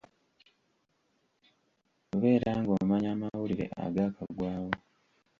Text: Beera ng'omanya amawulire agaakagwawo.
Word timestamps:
Beera 2.19 2.51
ng'omanya 2.61 3.09
amawulire 3.15 3.65
agaakagwawo. 3.83 4.71